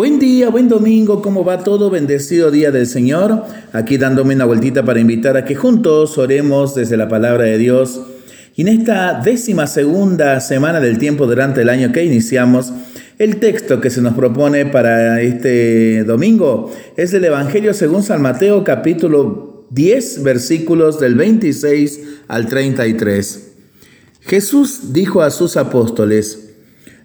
[0.00, 1.90] Buen día, buen domingo, ¿cómo va todo?
[1.90, 3.44] Bendecido día del Señor.
[3.74, 8.00] Aquí dándome una vueltita para invitar a que juntos oremos desde la palabra de Dios.
[8.56, 12.72] Y en esta décima segunda semana del tiempo durante el año que iniciamos,
[13.18, 18.64] el texto que se nos propone para este domingo es el Evangelio según San Mateo
[18.64, 23.48] capítulo 10 versículos del 26 al 33.
[24.22, 26.52] Jesús dijo a sus apóstoles,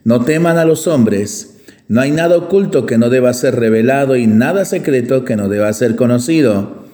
[0.06, 1.55] no teman a los hombres,
[1.88, 5.72] no hay nada oculto que no deba ser revelado y nada secreto que no deba
[5.74, 6.86] ser conocido.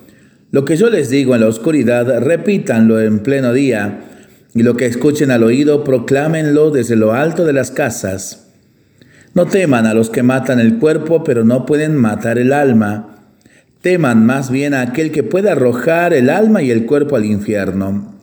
[0.52, 4.01] Lo que yo les digo en la oscuridad, repítanlo en pleno día,
[4.53, 8.49] y lo que escuchen al oído, proclámenlo desde lo alto de las casas.
[9.34, 13.15] No teman a los que matan el cuerpo, pero no pueden matar el alma.
[13.81, 18.13] Teman más bien a aquel que puede arrojar el alma y el cuerpo al infierno.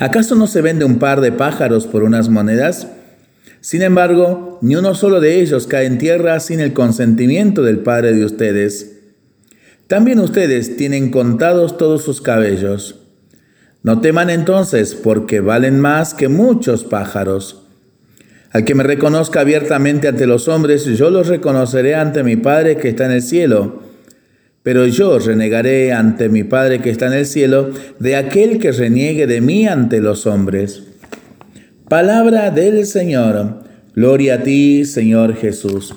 [0.00, 2.88] ¿Acaso no se vende un par de pájaros por unas monedas?
[3.66, 8.12] Sin embargo, ni uno solo de ellos cae en tierra sin el consentimiento del Padre
[8.12, 9.00] de ustedes.
[9.88, 13.00] También ustedes tienen contados todos sus cabellos.
[13.82, 17.64] No teman entonces, porque valen más que muchos pájaros.
[18.52, 22.90] Al que me reconozca abiertamente ante los hombres, yo los reconoceré ante mi Padre que
[22.90, 23.82] está en el cielo.
[24.62, 29.26] Pero yo renegaré ante mi Padre que está en el cielo de aquel que reniegue
[29.26, 30.84] de mí ante los hombres.
[31.88, 33.62] Palabra del Señor.
[33.94, 35.94] Gloria a ti, Señor Jesús.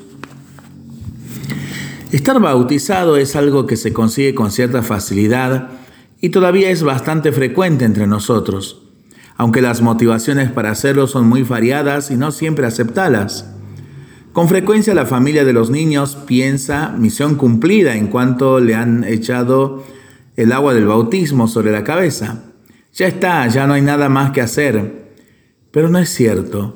[2.11, 5.69] Estar bautizado es algo que se consigue con cierta facilidad
[6.21, 8.83] y todavía es bastante frecuente entre nosotros,
[9.35, 13.49] aunque las motivaciones para hacerlo son muy variadas y no siempre aceptadas.
[14.31, 19.83] Con frecuencia la familia de los niños piensa misión cumplida en cuanto le han echado
[20.35, 22.43] el agua del bautismo sobre la cabeza.
[22.93, 25.08] Ya está, ya no hay nada más que hacer.
[25.71, 26.75] Pero no es cierto.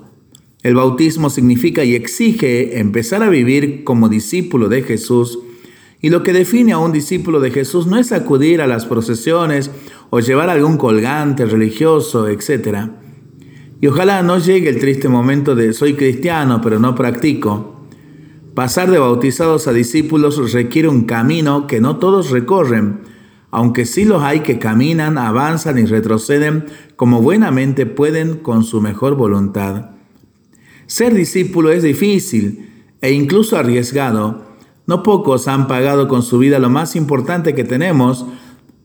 [0.62, 5.40] El bautismo significa y exige empezar a vivir como discípulo de Jesús.
[6.00, 9.72] Y lo que define a un discípulo de Jesús no es acudir a las procesiones
[10.10, 12.90] o llevar algún colgante religioso, etc.
[13.82, 17.88] Y ojalá no llegue el triste momento de soy cristiano pero no practico.
[18.54, 23.00] Pasar de bautizados a discípulos requiere un camino que no todos recorren,
[23.54, 26.66] aunque sí los hay que caminan, avanzan y retroceden
[26.96, 29.92] como buenamente pueden con su mejor voluntad.
[30.88, 34.42] Ser discípulo es difícil e incluso arriesgado.
[34.88, 38.26] No pocos han pagado con su vida lo más importante que tenemos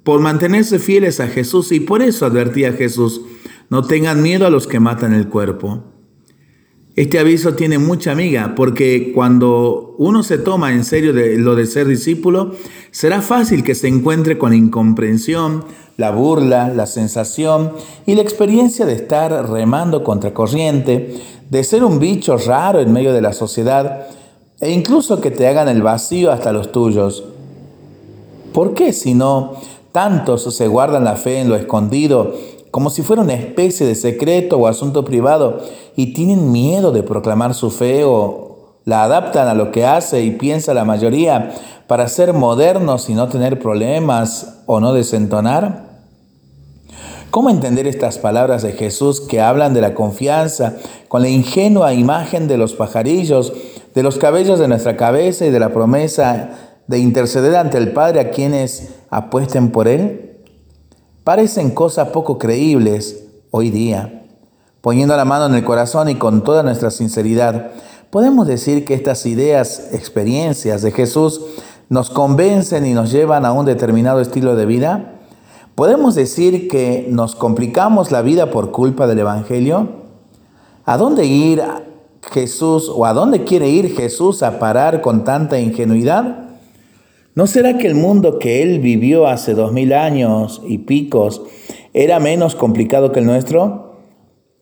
[0.05, 3.23] por mantenerse fieles a Jesús y por eso advertía Jesús,
[3.71, 5.83] no tengan miedo a los que matan el cuerpo.
[6.99, 11.67] Este aviso tiene mucha amiga porque cuando uno se toma en serio de lo de
[11.67, 12.57] ser discípulo,
[12.91, 15.65] será fácil que se encuentre con incomprensión,
[15.97, 17.71] la burla, la sensación
[18.05, 21.15] y la experiencia de estar remando contra corriente,
[21.49, 24.09] de ser un bicho raro en medio de la sociedad
[24.59, 27.23] e incluso que te hagan el vacío hasta los tuyos.
[28.53, 29.53] ¿Por qué si no
[29.93, 32.35] tantos se guardan la fe en lo escondido
[32.71, 35.61] como si fuera una especie de secreto o asunto privado,
[35.97, 40.31] y tienen miedo de proclamar su fe o la adaptan a lo que hace y
[40.31, 41.55] piensa la mayoría
[41.87, 45.89] para ser modernos y no tener problemas o no desentonar?
[47.31, 50.77] ¿Cómo entender estas palabras de Jesús que hablan de la confianza
[51.09, 53.53] con la ingenua imagen de los pajarillos,
[53.95, 56.51] de los cabellos de nuestra cabeza y de la promesa
[56.87, 60.28] de interceder ante el Padre a quienes apuesten por Él?
[61.29, 64.25] Parecen cosas poco creíbles hoy día.
[64.81, 67.73] Poniendo la mano en el corazón y con toda nuestra sinceridad,
[68.09, 71.43] podemos decir que estas ideas, experiencias de Jesús
[71.91, 75.17] nos convencen y nos llevan a un determinado estilo de vida.
[75.75, 79.87] ¿Podemos decir que nos complicamos la vida por culpa del Evangelio?
[80.87, 81.63] ¿A dónde ir
[82.23, 86.48] Jesús o a dónde quiere ir Jesús a parar con tanta ingenuidad?
[87.39, 91.41] ¿No será que el mundo que él vivió hace dos mil años y picos
[91.95, 93.93] era menos complicado que el nuestro?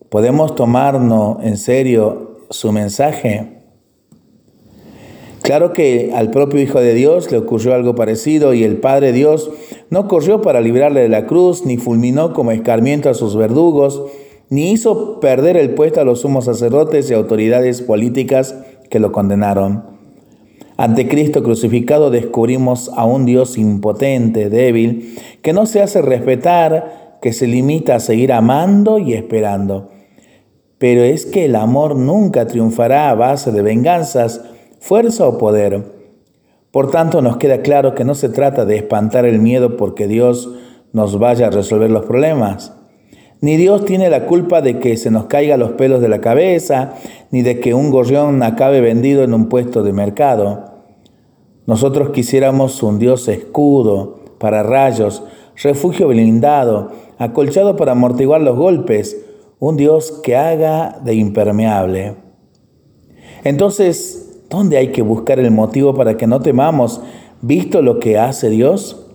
[0.09, 3.63] ¿Podemos tomarnos en serio su mensaje?
[5.41, 9.49] Claro que al propio Hijo de Dios le ocurrió algo parecido y el Padre Dios
[9.89, 14.03] no corrió para librarle de la cruz, ni fulminó como escarmiento a sus verdugos,
[14.51, 18.55] ni hizo perder el puesto a los sumos sacerdotes y autoridades políticas
[18.91, 19.96] que lo condenaron.
[20.77, 27.33] Ante Cristo crucificado descubrimos a un Dios impotente, débil, que no se hace respetar, que
[27.33, 29.89] se limita a seguir amando y esperando.
[30.77, 34.41] Pero es que el amor nunca triunfará a base de venganzas,
[34.79, 35.83] fuerza o poder.
[36.69, 40.53] Por tanto, nos queda claro que no se trata de espantar el miedo porque Dios
[40.93, 42.76] nos vaya a resolver los problemas.
[43.39, 46.95] Ni Dios tiene la culpa de que se nos caigan los pelos de la cabeza,
[47.29, 50.77] ni de que un gorrión acabe vendido en un puesto de mercado.
[51.67, 55.23] Nosotros quisiéramos un Dios escudo para rayos,
[55.61, 59.17] refugio blindado, acolchado para amortiguar los golpes,
[59.59, 62.15] un Dios que haga de impermeable.
[63.43, 67.01] Entonces, ¿dónde hay que buscar el motivo para que no temamos,
[67.41, 69.05] visto lo que hace Dios?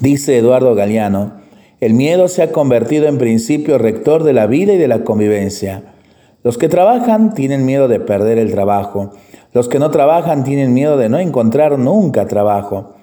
[0.00, 1.37] Dice Eduardo Galeano,
[1.80, 5.94] el miedo se ha convertido en principio rector de la vida y de la convivencia.
[6.42, 9.12] Los que trabajan tienen miedo de perder el trabajo.
[9.52, 12.94] Los que no trabajan tienen miedo de no encontrar nunca trabajo.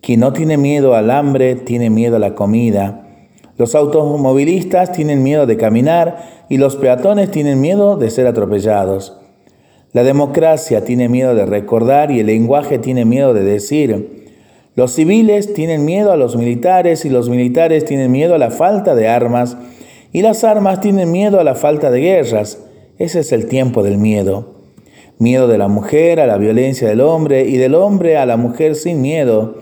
[0.00, 3.06] Quien no tiene miedo al hambre tiene miedo a la comida.
[3.56, 9.16] Los automovilistas tienen miedo de caminar y los peatones tienen miedo de ser atropellados.
[9.92, 14.23] La democracia tiene miedo de recordar y el lenguaje tiene miedo de decir.
[14.76, 18.96] Los civiles tienen miedo a los militares y los militares tienen miedo a la falta
[18.96, 19.56] de armas
[20.12, 22.58] y las armas tienen miedo a la falta de guerras.
[22.98, 24.54] Ese es el tiempo del miedo.
[25.18, 28.74] Miedo de la mujer a la violencia del hombre y del hombre a la mujer
[28.74, 29.58] sin miedo.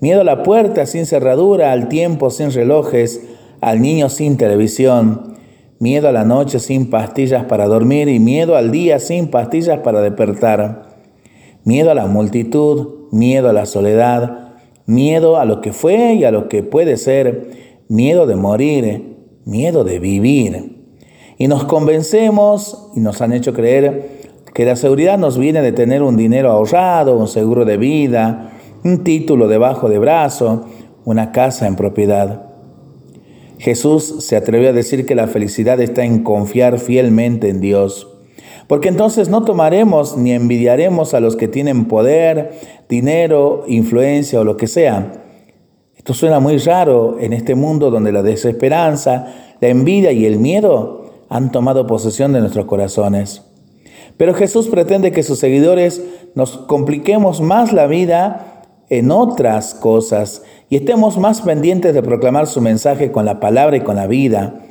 [0.00, 3.22] Miedo a la puerta sin cerradura, al tiempo sin relojes,
[3.60, 5.36] al niño sin televisión.
[5.78, 10.00] Miedo a la noche sin pastillas para dormir y miedo al día sin pastillas para
[10.00, 10.96] despertar.
[11.64, 14.45] Miedo a la multitud, miedo a la soledad,
[14.86, 17.50] miedo a lo que fue y a lo que puede ser,
[17.88, 20.76] miedo de morir, miedo de vivir.
[21.38, 24.08] Y nos convencemos y nos han hecho creer
[24.54, 28.52] que la seguridad nos viene de tener un dinero ahorrado, un seguro de vida,
[28.84, 30.64] un título debajo de brazo,
[31.04, 32.46] una casa en propiedad.
[33.58, 38.15] Jesús se atrevió a decir que la felicidad está en confiar fielmente en Dios
[38.66, 42.52] porque entonces no tomaremos ni envidiaremos a los que tienen poder,
[42.88, 45.12] dinero, influencia o lo que sea.
[45.96, 49.26] Esto suena muy raro en este mundo donde la desesperanza,
[49.60, 53.42] la envidia y el miedo han tomado posesión de nuestros corazones.
[54.16, 56.02] Pero Jesús pretende que sus seguidores
[56.34, 62.60] nos compliquemos más la vida en otras cosas y estemos más pendientes de proclamar su
[62.60, 64.65] mensaje con la palabra y con la vida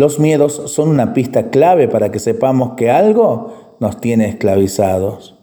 [0.00, 5.36] los miedos son una pista clave para que sepamos que algo nos tiene esclavizados.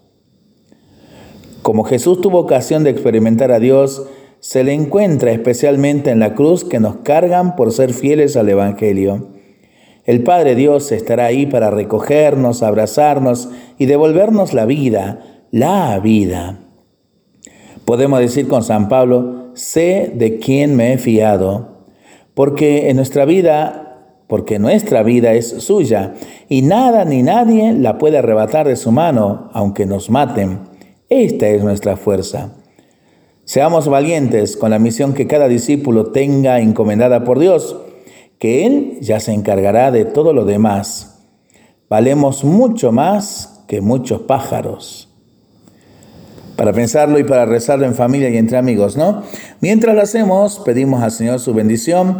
[1.62, 4.07] Como Jesús tuvo ocasión de experimentar a Dios,
[4.39, 9.27] se le encuentra especialmente en la cruz que nos cargan por ser fieles al Evangelio.
[10.06, 16.62] El Padre Dios estará ahí para recogernos, abrazarnos y devolvernos la vida, la vida.
[17.86, 21.83] Podemos decir con San Pablo, sé de quién me he fiado,
[22.33, 23.87] porque en nuestra vida
[24.27, 26.13] porque nuestra vida es suya
[26.50, 30.59] y nada ni nadie la puede arrebatar de su mano, aunque nos maten.
[31.09, 32.51] Esta es nuestra fuerza.
[33.45, 37.77] Seamos valientes con la misión que cada discípulo tenga encomendada por Dios,
[38.39, 41.23] que Él ya se encargará de todo lo demás.
[41.89, 45.07] Valemos mucho más que muchos pájaros.
[46.57, 49.23] Para pensarlo y para rezarlo en familia y entre amigos, ¿no?
[49.62, 52.19] Mientras lo hacemos, pedimos al Señor su bendición